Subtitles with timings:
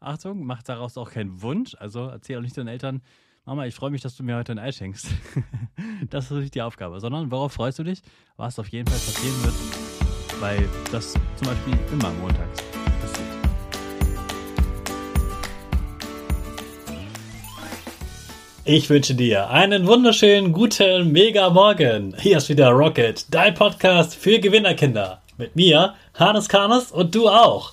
[0.00, 1.74] Achtung, mach daraus auch keinen Wunsch.
[1.78, 3.02] Also erzähl auch nicht deinen Eltern,
[3.44, 5.08] Mama, ich freue mich, dass du mir heute ein Ei schenkst.
[6.10, 8.02] das ist nicht die Aufgabe, sondern worauf freust du dich?
[8.36, 12.62] Was auf jeden Fall passieren wird, weil das zum Beispiel immer montags
[13.00, 13.28] passiert.
[18.64, 22.14] Ich wünsche dir einen wunderschönen, guten, mega Morgen.
[22.18, 25.22] Hier ist wieder Rocket, dein Podcast für Gewinnerkinder.
[25.38, 27.72] Mit mir, Hannes Karnes und du auch.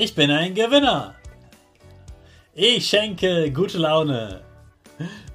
[0.00, 1.16] Ich bin ein Gewinner.
[2.54, 4.42] Ich schenke gute Laune.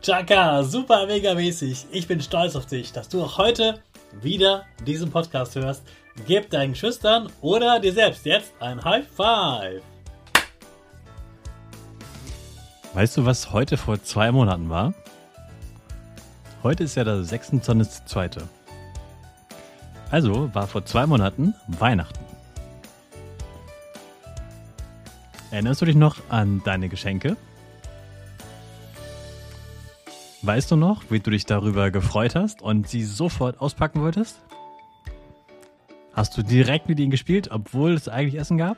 [0.02, 1.88] Chaka, super mega mäßig.
[1.92, 3.82] Ich bin stolz auf dich, dass du auch heute
[4.22, 5.84] wieder diesen Podcast hörst.
[6.26, 9.82] Gib deinen Schüchtern oder dir selbst jetzt ein High Five.
[12.94, 14.94] Weißt du, was heute vor zwei Monaten war?
[16.62, 18.42] Heute ist ja der 26.2.
[20.10, 22.23] Also war vor zwei Monaten Weihnachten.
[25.54, 27.38] Erinnerst du dich noch an deine Geschenke?
[30.42, 34.42] Weißt du noch, wie du dich darüber gefreut hast und sie sofort auspacken wolltest?
[36.12, 38.78] Hast du direkt mit ihnen gespielt, obwohl es eigentlich Essen gab?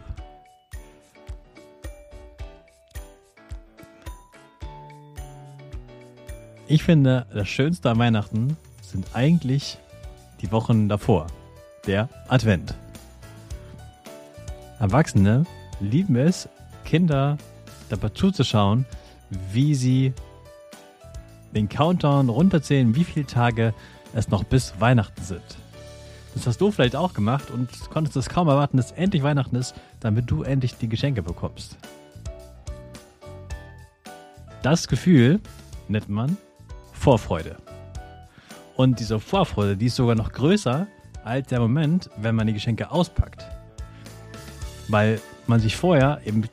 [6.67, 9.77] Ich finde, das Schönste an Weihnachten sind eigentlich
[10.41, 11.27] die Wochen davor,
[11.87, 12.75] der Advent.
[14.77, 15.45] Erwachsene
[15.79, 16.49] lieben es,
[16.85, 17.37] Kinder
[17.89, 18.85] dabei zuzuschauen,
[19.51, 20.13] wie sie
[21.53, 23.73] den Countdown runterzählen, wie viele Tage
[24.13, 25.57] es noch bis Weihnachten sind.
[26.33, 29.73] Das hast du vielleicht auch gemacht und konntest es kaum erwarten, dass endlich Weihnachten ist,
[30.01, 31.77] damit du endlich die Geschenke bekommst.
[34.61, 35.39] Das Gefühl
[35.87, 36.37] nennt man
[36.91, 37.55] Vorfreude.
[38.75, 40.87] Und diese Vorfreude, die ist sogar noch größer
[41.23, 43.45] als der Moment, wenn man die Geschenke auspackt.
[44.89, 46.43] Weil man sich vorher eben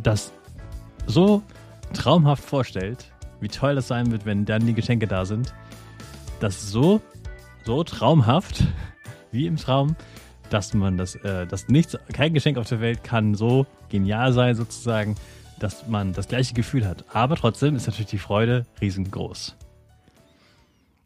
[0.00, 0.32] das
[1.06, 1.42] so
[1.92, 5.52] traumhaft vorstellt, wie toll das sein wird, wenn dann die Geschenke da sind.
[6.40, 7.00] Das ist so,
[7.64, 8.64] so traumhaft,
[9.32, 9.96] wie im Traum,
[10.50, 14.54] dass man das, äh, dass nichts, kein Geschenk auf der Welt kann so genial sein,
[14.54, 15.16] sozusagen,
[15.58, 17.04] dass man das gleiche Gefühl hat.
[17.14, 19.56] Aber trotzdem ist natürlich die Freude riesengroß.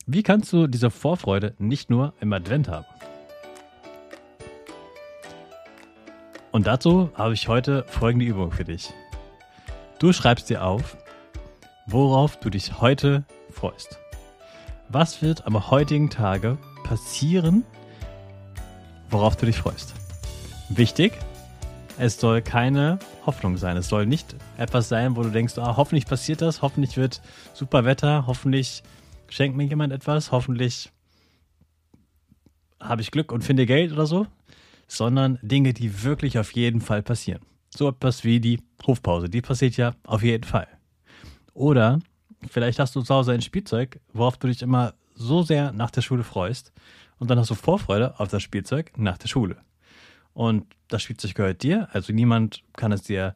[0.07, 2.87] Wie kannst du diese Vorfreude nicht nur im Advent haben?
[6.57, 8.89] Und dazu habe ich heute folgende Übung für dich.
[9.99, 10.97] Du schreibst dir auf,
[11.85, 13.99] worauf du dich heute freust.
[14.89, 17.63] Was wird am heutigen Tage passieren,
[19.11, 19.93] worauf du dich freust?
[20.71, 21.13] Wichtig,
[21.99, 23.77] es soll keine Hoffnung sein.
[23.77, 27.21] Es soll nicht etwas sein, wo du denkst, ah, hoffentlich passiert das, hoffentlich wird
[27.53, 28.83] super Wetter, hoffentlich
[29.29, 30.91] schenkt mir jemand etwas, hoffentlich
[32.81, 34.27] habe ich Glück und finde Geld oder so,
[34.87, 37.41] sondern Dinge, die wirklich auf jeden Fall passieren.
[37.71, 40.69] So etwas wie die Hofpause, die passiert ja auf jeden Fall.
[41.53, 41.99] Oder
[42.49, 46.03] vielleicht hast du zu Hause ein Spielzeug, worauf du dich immer so sehr nach der
[46.03, 46.73] Schule freust.
[47.19, 49.57] Und dann hast du Vorfreude auf das Spielzeug nach der Schule.
[50.35, 53.35] Und das Spielzeug gehört dir, also niemand kann es dir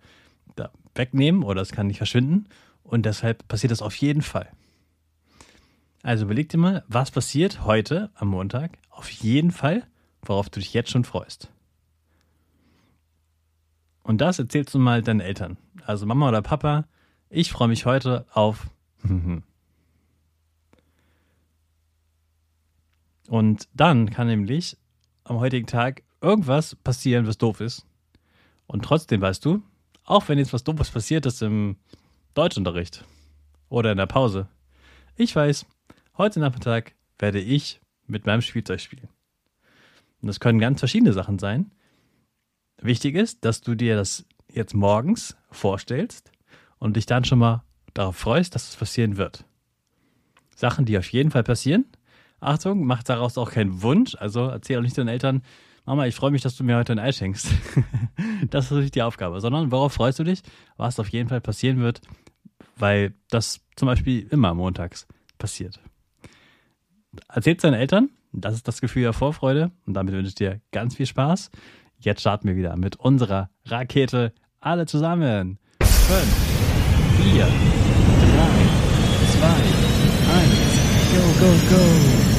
[0.95, 2.47] wegnehmen oder es kann nicht verschwinden.
[2.83, 4.49] Und deshalb passiert das auf jeden Fall.
[6.03, 9.87] Also überleg dir mal, was passiert heute am Montag auf jeden Fall,
[10.23, 11.51] worauf du dich jetzt schon freust.
[14.03, 15.57] Und das erzählst du mal deinen Eltern.
[15.85, 16.87] Also Mama oder Papa,
[17.29, 18.67] ich freue mich heute auf.
[23.29, 24.77] Und dann kann nämlich
[25.23, 27.87] am heutigen Tag irgendwas passieren, was doof ist.
[28.67, 29.63] Und trotzdem weißt du,
[30.05, 31.77] auch wenn jetzt was Doofes passiert ist im
[32.35, 33.05] Deutschunterricht
[33.69, 34.49] oder in der Pause,
[35.15, 35.67] ich weiß,
[36.19, 39.09] heute Nachmittag werde ich mit meinem Spielzeug spielen.
[40.21, 41.71] Und das können ganz verschiedene Sachen sein.
[42.81, 46.33] Wichtig ist, dass du dir das jetzt morgens vorstellst
[46.79, 47.63] und dich dann schon mal
[47.95, 49.45] darauf freust, dass es passieren wird.
[50.55, 51.87] Sachen, die auf jeden Fall passieren.
[52.41, 54.15] Achtung, mach daraus auch keinen Wunsch.
[54.17, 55.43] Also erzähl auch nicht deinen Eltern,
[55.87, 57.49] Mama, ich freue mich, dass du mir heute ein Ei schenkst.
[58.51, 60.43] das ist nicht die Aufgabe, sondern worauf freust du dich,
[60.77, 62.01] was auf jeden Fall passieren wird,
[62.77, 65.07] weil das zum Beispiel immer montags
[65.39, 65.81] passiert.
[67.29, 70.97] Erzählt deinen Eltern, das ist das Gefühl der Vorfreude und damit wünsche ich dir ganz
[70.97, 71.51] viel Spaß.
[71.99, 74.33] Jetzt starten wir wieder mit unserer Rakete.
[74.61, 75.59] Alle zusammen.
[75.83, 75.93] 5,
[77.33, 77.51] 4, 3,
[79.39, 79.47] 2,
[80.35, 80.71] 1,
[81.15, 82.30] go, go, go.